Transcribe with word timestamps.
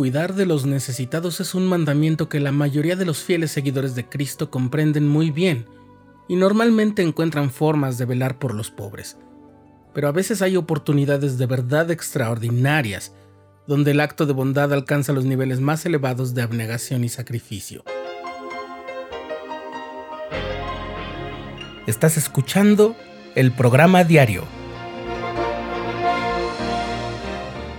Cuidar 0.00 0.34
de 0.34 0.46
los 0.46 0.64
necesitados 0.64 1.40
es 1.40 1.54
un 1.54 1.66
mandamiento 1.66 2.30
que 2.30 2.40
la 2.40 2.52
mayoría 2.52 2.96
de 2.96 3.04
los 3.04 3.18
fieles 3.18 3.50
seguidores 3.50 3.94
de 3.94 4.08
Cristo 4.08 4.50
comprenden 4.50 5.06
muy 5.06 5.30
bien 5.30 5.66
y 6.26 6.36
normalmente 6.36 7.02
encuentran 7.02 7.50
formas 7.50 7.98
de 7.98 8.06
velar 8.06 8.38
por 8.38 8.54
los 8.54 8.70
pobres. 8.70 9.18
Pero 9.92 10.08
a 10.08 10.12
veces 10.12 10.40
hay 10.40 10.56
oportunidades 10.56 11.36
de 11.36 11.44
verdad 11.44 11.90
extraordinarias 11.90 13.12
donde 13.66 13.90
el 13.90 14.00
acto 14.00 14.24
de 14.24 14.32
bondad 14.32 14.72
alcanza 14.72 15.12
los 15.12 15.26
niveles 15.26 15.60
más 15.60 15.84
elevados 15.84 16.32
de 16.32 16.40
abnegación 16.40 17.04
y 17.04 17.10
sacrificio. 17.10 17.84
Estás 21.86 22.16
escuchando 22.16 22.96
el 23.34 23.52
programa 23.52 24.04
diario, 24.04 24.44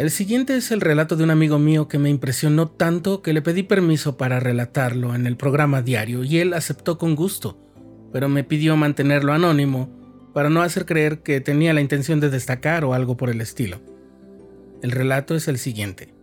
El 0.00 0.10
siguiente 0.10 0.56
es 0.56 0.70
el 0.70 0.80
relato 0.80 1.14
de 1.14 1.24
un 1.24 1.30
amigo 1.30 1.58
mío 1.58 1.86
que 1.86 1.98
me 1.98 2.08
impresionó 2.08 2.68
tanto 2.68 3.20
que 3.20 3.34
le 3.34 3.42
pedí 3.42 3.62
permiso 3.62 4.16
para 4.16 4.40
relatarlo 4.40 5.14
en 5.14 5.26
el 5.26 5.36
programa 5.36 5.82
diario 5.82 6.24
y 6.24 6.38
él 6.38 6.54
aceptó 6.54 6.96
con 6.96 7.14
gusto, 7.14 7.58
pero 8.10 8.30
me 8.30 8.42
pidió 8.42 8.78
mantenerlo 8.78 9.34
anónimo 9.34 9.90
para 10.32 10.48
no 10.48 10.62
hacer 10.62 10.86
creer 10.86 11.18
que 11.18 11.42
tenía 11.42 11.74
la 11.74 11.82
intención 11.82 12.18
de 12.18 12.30
destacar 12.30 12.82
o 12.86 12.94
algo 12.94 13.18
por 13.18 13.28
el 13.28 13.42
estilo. 13.42 13.82
El 14.80 14.90
relato 14.90 15.34
es 15.34 15.48
el 15.48 15.58
siguiente. 15.58 16.14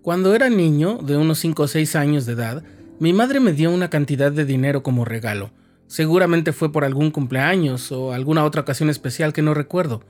Cuando 0.00 0.32
era 0.32 0.48
niño, 0.48 1.00
de 1.02 1.16
unos 1.16 1.40
5 1.40 1.64
o 1.64 1.66
6 1.66 1.96
años 1.96 2.26
de 2.26 2.34
edad, 2.34 2.62
mi 3.00 3.12
madre 3.12 3.40
me 3.40 3.54
dio 3.54 3.72
una 3.72 3.90
cantidad 3.90 4.30
de 4.30 4.44
dinero 4.44 4.84
como 4.84 5.04
regalo. 5.04 5.50
Seguramente 5.88 6.52
fue 6.52 6.70
por 6.70 6.84
algún 6.84 7.10
cumpleaños 7.10 7.90
o 7.90 8.12
alguna 8.12 8.44
otra 8.44 8.60
ocasión 8.60 8.88
especial 8.88 9.32
que 9.32 9.42
no 9.42 9.52
recuerdo 9.52 10.04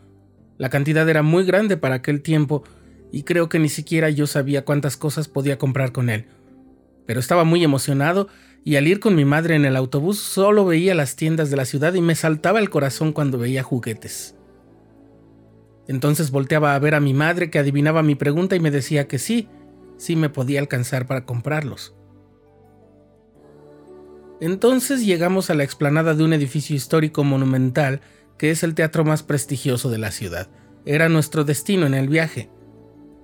la 0.58 0.70
cantidad 0.70 1.08
era 1.08 1.22
muy 1.22 1.44
grande 1.44 1.76
para 1.76 1.96
aquel 1.96 2.22
tiempo 2.22 2.64
y 3.12 3.22
creo 3.22 3.48
que 3.48 3.58
ni 3.58 3.68
siquiera 3.68 4.10
yo 4.10 4.26
sabía 4.26 4.64
cuántas 4.64 4.96
cosas 4.96 5.28
podía 5.28 5.58
comprar 5.58 5.92
con 5.92 6.10
él. 6.10 6.26
Pero 7.06 7.20
estaba 7.20 7.44
muy 7.44 7.62
emocionado 7.62 8.28
y 8.64 8.76
al 8.76 8.88
ir 8.88 8.98
con 8.98 9.14
mi 9.14 9.24
madre 9.24 9.54
en 9.54 9.64
el 9.64 9.76
autobús 9.76 10.18
solo 10.18 10.64
veía 10.64 10.94
las 10.94 11.14
tiendas 11.14 11.50
de 11.50 11.56
la 11.56 11.64
ciudad 11.64 11.94
y 11.94 12.00
me 12.00 12.14
saltaba 12.14 12.58
el 12.58 12.70
corazón 12.70 13.12
cuando 13.12 13.38
veía 13.38 13.62
juguetes. 13.62 14.34
Entonces 15.88 16.30
volteaba 16.30 16.74
a 16.74 16.78
ver 16.78 16.94
a 16.94 17.00
mi 17.00 17.14
madre 17.14 17.48
que 17.48 17.60
adivinaba 17.60 18.02
mi 18.02 18.16
pregunta 18.16 18.56
y 18.56 18.60
me 18.60 18.72
decía 18.72 19.06
que 19.06 19.18
sí, 19.18 19.48
sí 19.98 20.16
me 20.16 20.30
podía 20.30 20.58
alcanzar 20.58 21.06
para 21.06 21.24
comprarlos. 21.24 21.94
Entonces 24.40 25.06
llegamos 25.06 25.48
a 25.48 25.54
la 25.54 25.64
explanada 25.64 26.14
de 26.14 26.24
un 26.24 26.32
edificio 26.32 26.74
histórico 26.76 27.24
monumental 27.24 28.00
que 28.38 28.50
es 28.50 28.62
el 28.62 28.74
teatro 28.74 29.04
más 29.04 29.22
prestigioso 29.22 29.90
de 29.90 29.98
la 29.98 30.10
ciudad. 30.10 30.48
Era 30.84 31.08
nuestro 31.08 31.44
destino 31.44 31.86
en 31.86 31.94
el 31.94 32.08
viaje. 32.08 32.50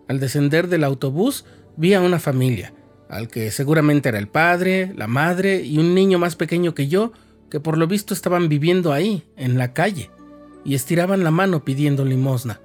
Al 0.09 0.21
descender 0.21 0.69
del 0.69 0.85
autobús 0.85 1.45
vi 1.77 1.95
a 1.95 2.01
una 2.01 2.19
familia, 2.19 2.75
al 3.09 3.29
que 3.29 3.51
seguramente 3.51 4.09
era 4.09 4.19
el 4.19 4.29
padre, 4.29 4.93
la 4.97 5.07
madre 5.07 5.63
y 5.63 5.79
un 5.79 5.95
niño 5.95 6.19
más 6.19 6.37
pequeño 6.37 6.75
que 6.75 6.89
yo, 6.89 7.13
que 7.51 7.61
por 7.61 7.79
lo 7.79 7.87
visto 7.87 8.15
estaban 8.15 8.49
viviendo 8.49 8.93
ahí, 8.93 9.25
en 9.37 9.59
la 9.59 9.73
calle, 9.75 10.11
y 10.65 10.75
estiraban 10.75 11.23
la 11.25 11.31
mano 11.31 11.65
pidiendo 11.65 12.05
limosna. 12.05 12.61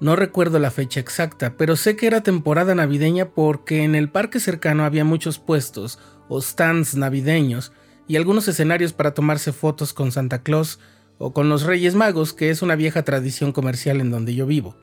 No 0.00 0.16
recuerdo 0.16 0.58
la 0.58 0.72
fecha 0.72 0.98
exacta, 0.98 1.54
pero 1.56 1.76
sé 1.76 1.94
que 1.94 2.08
era 2.08 2.24
temporada 2.24 2.74
navideña 2.74 3.28
porque 3.28 3.84
en 3.84 3.94
el 3.94 4.08
parque 4.10 4.40
cercano 4.40 4.84
había 4.84 5.04
muchos 5.04 5.38
puestos 5.38 6.00
o 6.28 6.40
stands 6.40 6.96
navideños 6.96 7.72
y 8.08 8.16
algunos 8.16 8.48
escenarios 8.48 8.92
para 8.92 9.14
tomarse 9.14 9.52
fotos 9.52 9.92
con 9.92 10.12
Santa 10.12 10.42
Claus 10.42 10.78
o 11.18 11.32
con 11.32 11.48
los 11.48 11.62
Reyes 11.62 11.94
Magos, 11.94 12.32
que 12.32 12.50
es 12.50 12.62
una 12.62 12.76
vieja 12.76 13.04
tradición 13.04 13.52
comercial 13.52 14.00
en 14.00 14.10
donde 14.10 14.34
yo 14.34 14.46
vivo. 14.46 14.76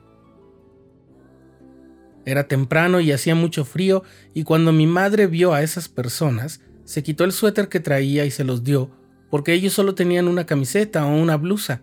Era 2.24 2.48
temprano 2.48 3.00
y 3.00 3.12
hacía 3.12 3.34
mucho 3.34 3.64
frío, 3.64 4.02
y 4.34 4.44
cuando 4.44 4.72
mi 4.72 4.86
madre 4.86 5.26
vio 5.26 5.52
a 5.52 5.62
esas 5.62 5.88
personas, 5.88 6.60
se 6.84 7.02
quitó 7.02 7.24
el 7.24 7.32
suéter 7.32 7.68
que 7.68 7.80
traía 7.80 8.24
y 8.24 8.30
se 8.30 8.44
los 8.44 8.64
dio, 8.64 8.90
porque 9.30 9.52
ellos 9.52 9.72
solo 9.72 9.94
tenían 9.94 10.28
una 10.28 10.46
camiseta 10.46 11.06
o 11.06 11.14
una 11.14 11.36
blusa. 11.36 11.82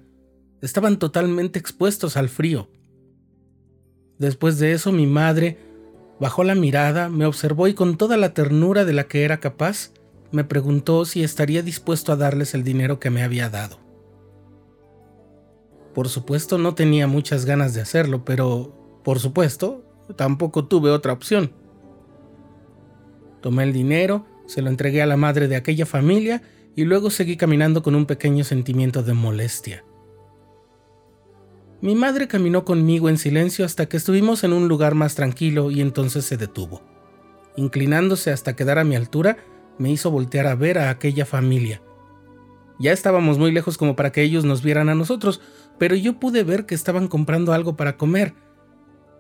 Estaban 0.62 1.00
totalmente 1.00 1.60
expuestos 1.60 2.18
al 2.18 2.30
frío. 2.30 2.70
Después 4.20 4.58
de 4.60 4.74
eso 4.74 4.92
mi 4.92 5.08
madre 5.08 5.58
bajó 6.20 6.44
la 6.44 6.56
mirada, 6.56 7.10
me 7.10 7.26
observó 7.26 7.68
y 7.68 7.74
con 7.74 7.98
toda 7.98 8.18
la 8.18 8.34
ternura 8.34 8.86
de 8.86 8.94
la 8.94 9.06
que 9.06 9.24
era 9.24 9.40
capaz, 9.40 9.92
me 10.32 10.44
preguntó 10.44 11.06
si 11.06 11.24
estaría 11.24 11.62
dispuesto 11.62 12.12
a 12.12 12.16
darles 12.16 12.54
el 12.54 12.64
dinero 12.64 13.00
que 13.00 13.10
me 13.10 13.24
había 13.24 13.50
dado. 13.50 13.80
Por 15.94 16.10
supuesto 16.10 16.58
no 16.58 16.76
tenía 16.76 17.08
muchas 17.08 17.46
ganas 17.46 17.74
de 17.74 17.82
hacerlo, 17.82 18.24
pero, 18.24 19.00
por 19.04 19.20
supuesto, 19.20 19.84
tampoco 20.16 20.66
tuve 20.66 20.92
otra 20.92 21.14
opción. 21.14 21.52
Tomé 23.42 23.64
el 23.64 23.74
dinero, 23.74 24.26
se 24.46 24.62
lo 24.62 24.70
entregué 24.70 25.02
a 25.02 25.08
la 25.08 25.18
madre 25.18 25.48
de 25.48 25.56
aquella 25.56 25.86
familia 25.86 26.42
y 26.76 26.84
luego 26.84 27.10
seguí 27.10 27.38
caminando 27.38 27.82
con 27.82 27.96
un 27.96 28.06
pequeño 28.06 28.44
sentimiento 28.44 29.02
de 29.02 29.14
molestia. 29.14 29.84
Mi 31.82 31.96
madre 31.96 32.28
caminó 32.28 32.66
conmigo 32.66 33.08
en 33.08 33.18
silencio 33.18 33.66
hasta 33.66 33.88
que 33.88 33.98
estuvimos 33.98 34.44
en 34.44 34.54
un 34.54 34.68
lugar 34.68 34.96
más 34.96 35.16
tranquilo 35.16 35.70
y 35.70 35.82
entonces 35.82 36.26
se 36.26 36.38
detuvo. 36.38 36.82
Inclinándose 37.56 38.32
hasta 38.32 38.56
quedar 38.56 38.80
a 38.80 38.84
mi 38.84 38.96
altura, 38.96 39.38
me 39.78 39.92
hizo 39.92 40.12
voltear 40.12 40.48
a 40.48 40.56
ver 40.56 40.78
a 40.78 40.90
aquella 40.90 41.26
familia. 41.26 41.82
Ya 42.80 42.92
estábamos 42.92 43.38
muy 43.38 43.52
lejos 43.52 43.78
como 43.78 43.96
para 43.96 44.12
que 44.12 44.22
ellos 44.22 44.46
nos 44.46 44.62
vieran 44.62 44.90
a 44.90 44.96
nosotros, 44.96 45.42
pero 45.80 45.96
yo 45.96 46.20
pude 46.20 46.44
ver 46.44 46.66
que 46.66 46.76
estaban 46.76 47.08
comprando 47.08 47.54
algo 47.54 47.76
para 47.76 47.98
comer. 47.98 48.36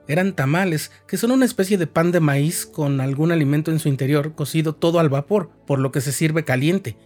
Eran 0.07 0.33
tamales, 0.33 0.91
que 1.07 1.17
son 1.17 1.31
una 1.31 1.45
especie 1.45 1.77
de 1.77 1.87
pan 1.87 2.11
de 2.11 2.19
maíz 2.19 2.65
con 2.65 3.01
algún 3.01 3.31
alimento 3.31 3.71
en 3.71 3.79
su 3.79 3.89
interior 3.89 4.35
cocido 4.35 4.73
todo 4.73 4.99
al 4.99 5.09
vapor, 5.09 5.49
por 5.65 5.79
lo 5.79 5.91
que 5.91 6.01
se 6.01 6.11
sirve 6.11 6.45
caliente. 6.45 6.97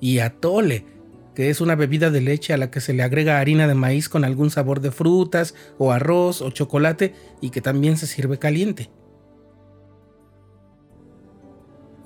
Y 0.00 0.20
atole, 0.20 0.86
que 1.34 1.50
es 1.50 1.60
una 1.60 1.74
bebida 1.74 2.10
de 2.10 2.20
leche 2.20 2.54
a 2.54 2.56
la 2.56 2.70
que 2.70 2.80
se 2.80 2.94
le 2.94 3.02
agrega 3.02 3.38
harina 3.38 3.68
de 3.68 3.74
maíz 3.74 4.08
con 4.08 4.24
algún 4.24 4.50
sabor 4.50 4.80
de 4.80 4.92
frutas 4.92 5.54
o 5.78 5.92
arroz 5.92 6.40
o 6.40 6.50
chocolate 6.50 7.14
y 7.40 7.50
que 7.50 7.60
también 7.60 7.96
se 7.96 8.06
sirve 8.06 8.38
caliente. 8.38 8.90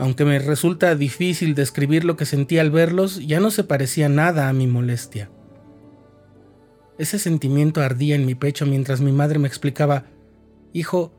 Aunque 0.02 0.24
me 0.24 0.40
resulta 0.40 0.96
difícil 0.96 1.54
describir 1.54 2.02
lo 2.02 2.16
que 2.16 2.26
sentí 2.26 2.58
al 2.58 2.72
verlos, 2.72 3.24
ya 3.24 3.38
no 3.38 3.52
se 3.52 3.62
parecía 3.62 4.08
nada 4.08 4.48
a 4.48 4.52
mi 4.52 4.66
molestia. 4.66 5.30
Ese 6.98 7.20
sentimiento 7.20 7.80
ardía 7.80 8.16
en 8.16 8.26
mi 8.26 8.34
pecho 8.34 8.66
mientras 8.66 9.00
mi 9.00 9.12
madre 9.12 9.38
me 9.38 9.46
explicaba, 9.46 10.06
Hijo, 10.72 11.12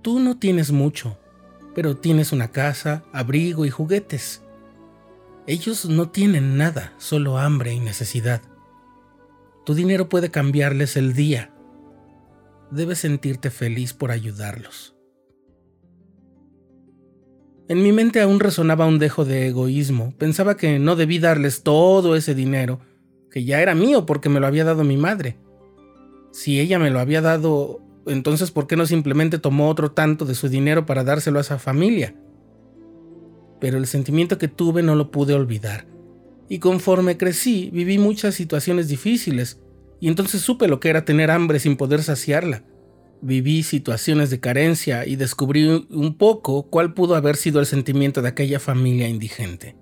tú 0.00 0.20
no 0.20 0.38
tienes 0.38 0.70
mucho, 0.70 1.18
pero 1.74 1.96
tienes 1.96 2.30
una 2.30 2.52
casa, 2.52 3.02
abrigo 3.12 3.66
y 3.66 3.70
juguetes. 3.70 4.42
Ellos 5.48 5.86
no 5.86 6.10
tienen 6.10 6.56
nada, 6.56 6.92
solo 6.98 7.36
hambre 7.36 7.74
y 7.74 7.80
necesidad. 7.80 8.42
Tu 9.66 9.74
dinero 9.74 10.08
puede 10.08 10.30
cambiarles 10.30 10.96
el 10.96 11.14
día. 11.14 11.52
Debes 12.70 13.00
sentirte 13.00 13.50
feliz 13.50 13.92
por 13.92 14.12
ayudarlos. 14.12 14.99
En 17.70 17.84
mi 17.84 17.92
mente 17.92 18.20
aún 18.20 18.40
resonaba 18.40 18.84
un 18.84 18.98
dejo 18.98 19.24
de 19.24 19.46
egoísmo. 19.46 20.12
Pensaba 20.18 20.56
que 20.56 20.80
no 20.80 20.96
debí 20.96 21.20
darles 21.20 21.62
todo 21.62 22.16
ese 22.16 22.34
dinero, 22.34 22.80
que 23.30 23.44
ya 23.44 23.62
era 23.62 23.76
mío 23.76 24.06
porque 24.06 24.28
me 24.28 24.40
lo 24.40 24.48
había 24.48 24.64
dado 24.64 24.82
mi 24.82 24.96
madre. 24.96 25.36
Si 26.32 26.58
ella 26.58 26.80
me 26.80 26.90
lo 26.90 26.98
había 26.98 27.20
dado, 27.20 27.80
entonces 28.06 28.50
¿por 28.50 28.66
qué 28.66 28.74
no 28.74 28.86
simplemente 28.86 29.38
tomó 29.38 29.68
otro 29.68 29.92
tanto 29.92 30.24
de 30.24 30.34
su 30.34 30.48
dinero 30.48 30.84
para 30.84 31.04
dárselo 31.04 31.38
a 31.38 31.42
esa 31.42 31.60
familia? 31.60 32.16
Pero 33.60 33.78
el 33.78 33.86
sentimiento 33.86 34.36
que 34.36 34.48
tuve 34.48 34.82
no 34.82 34.96
lo 34.96 35.12
pude 35.12 35.34
olvidar. 35.34 35.86
Y 36.48 36.58
conforme 36.58 37.18
crecí, 37.18 37.70
viví 37.72 37.98
muchas 37.98 38.34
situaciones 38.34 38.88
difíciles, 38.88 39.60
y 40.00 40.08
entonces 40.08 40.40
supe 40.40 40.66
lo 40.66 40.80
que 40.80 40.88
era 40.88 41.04
tener 41.04 41.30
hambre 41.30 41.60
sin 41.60 41.76
poder 41.76 42.02
saciarla 42.02 42.64
Viví 43.22 43.62
situaciones 43.62 44.30
de 44.30 44.40
carencia 44.40 45.06
y 45.06 45.16
descubrí 45.16 45.86
un 45.90 46.16
poco 46.16 46.70
cuál 46.70 46.94
pudo 46.94 47.14
haber 47.14 47.36
sido 47.36 47.60
el 47.60 47.66
sentimiento 47.66 48.22
de 48.22 48.28
aquella 48.28 48.58
familia 48.58 49.08
indigente. 49.08 49.76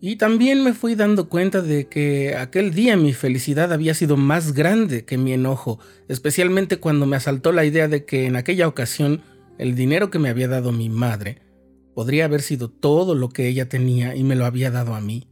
Y 0.00 0.16
también 0.16 0.62
me 0.62 0.74
fui 0.74 0.94
dando 0.94 1.28
cuenta 1.28 1.62
de 1.62 1.88
que 1.88 2.36
aquel 2.36 2.74
día 2.74 2.96
mi 2.96 3.14
felicidad 3.14 3.72
había 3.72 3.94
sido 3.94 4.16
más 4.16 4.52
grande 4.52 5.06
que 5.06 5.16
mi 5.16 5.32
enojo, 5.32 5.80
especialmente 6.08 6.78
cuando 6.78 7.06
me 7.06 7.16
asaltó 7.16 7.50
la 7.50 7.64
idea 7.64 7.88
de 7.88 8.04
que 8.04 8.26
en 8.26 8.36
aquella 8.36 8.68
ocasión 8.68 9.22
El 9.58 9.74
dinero 9.74 10.10
que 10.10 10.18
me 10.18 10.28
había 10.28 10.48
dado 10.48 10.70
mi 10.70 10.90
madre 10.90 11.40
podría 11.94 12.26
haber 12.26 12.42
sido 12.42 12.68
todo 12.68 13.14
lo 13.14 13.30
que 13.30 13.48
ella 13.48 13.70
tenía 13.70 14.14
y 14.14 14.22
me 14.22 14.34
lo 14.34 14.44
había 14.44 14.70
dado 14.70 14.94
a 14.94 15.00
mí. 15.00 15.28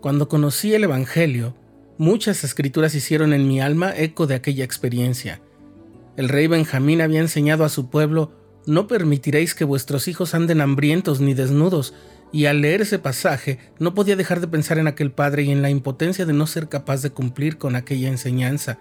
Cuando 0.00 0.28
conocí 0.28 0.74
el 0.74 0.82
Evangelio, 0.82 1.54
muchas 1.98 2.44
escrituras 2.44 2.94
hicieron 2.94 3.32
en 3.32 3.48
mi 3.48 3.60
alma 3.60 3.92
eco 3.96 4.26
de 4.26 4.34
aquella 4.34 4.64
experiencia. 4.64 5.40
El 6.16 6.28
rey 6.28 6.46
Benjamín 6.46 7.00
había 7.00 7.20
enseñado 7.20 7.64
a 7.64 7.68
su 7.68 7.90
pueblo, 7.90 8.32
no 8.66 8.86
permitiréis 8.86 9.54
que 9.54 9.64
vuestros 9.64 10.08
hijos 10.08 10.34
anden 10.34 10.60
hambrientos 10.60 11.20
ni 11.20 11.34
desnudos, 11.34 11.94
y 12.32 12.46
al 12.46 12.60
leer 12.60 12.82
ese 12.82 12.98
pasaje 12.98 13.58
no 13.78 13.94
podía 13.94 14.16
dejar 14.16 14.40
de 14.40 14.48
pensar 14.48 14.78
en 14.78 14.88
aquel 14.88 15.12
padre 15.12 15.44
y 15.44 15.50
en 15.50 15.62
la 15.62 15.70
impotencia 15.70 16.26
de 16.26 16.32
no 16.32 16.46
ser 16.46 16.68
capaz 16.68 17.02
de 17.02 17.10
cumplir 17.10 17.58
con 17.58 17.76
aquella 17.76 18.08
enseñanza. 18.08 18.78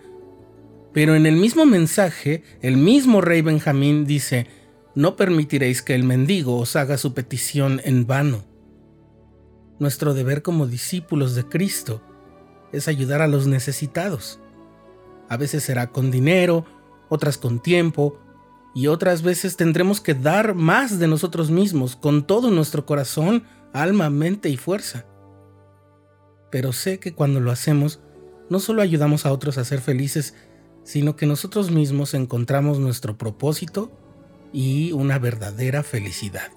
Pero 0.94 1.16
en 1.16 1.26
el 1.26 1.36
mismo 1.36 1.66
mensaje, 1.66 2.44
el 2.62 2.78
mismo 2.78 3.22
rey 3.22 3.42
Benjamín 3.42 4.06
dice, 4.06 4.48
no 4.96 5.16
permitiréis 5.16 5.82
que 5.82 5.94
el 5.94 6.04
mendigo 6.04 6.58
os 6.58 6.76
haga 6.76 6.98
su 6.98 7.14
petición 7.14 7.82
en 7.84 8.08
vano. 8.08 8.46
Nuestro 9.78 10.14
deber 10.14 10.42
como 10.42 10.68
discípulos 10.68 11.36
de 11.36 11.44
Cristo 11.44 12.02
es 12.76 12.88
ayudar 12.88 13.22
a 13.22 13.28
los 13.28 13.48
necesitados. 13.48 14.40
A 15.30 15.38
veces 15.38 15.64
será 15.64 15.92
con 15.92 16.12
dinero, 16.12 16.66
otras 17.10 17.38
con 17.38 17.60
tiempo, 17.60 18.20
y 18.74 18.88
otras 18.88 19.22
veces 19.22 19.56
tendremos 19.56 20.02
que 20.02 20.14
dar 20.14 20.54
más 20.54 21.00
de 21.00 21.08
nosotros 21.08 21.50
mismos, 21.50 21.96
con 21.96 22.28
todo 22.28 22.52
nuestro 22.52 22.86
corazón, 22.86 23.44
alma, 23.72 24.10
mente 24.10 24.50
y 24.50 24.58
fuerza. 24.58 25.06
Pero 26.52 26.74
sé 26.74 27.00
que 27.00 27.14
cuando 27.14 27.40
lo 27.40 27.52
hacemos, 27.52 28.02
no 28.50 28.60
solo 28.60 28.82
ayudamos 28.82 29.26
a 29.26 29.32
otros 29.32 29.58
a 29.58 29.64
ser 29.64 29.80
felices, 29.80 30.36
sino 30.84 31.16
que 31.16 31.26
nosotros 31.26 31.72
mismos 31.72 32.14
encontramos 32.14 32.80
nuestro 32.80 33.18
propósito 33.18 33.92
y 34.52 34.92
una 34.92 35.20
verdadera 35.20 35.82
felicidad. 35.82 36.52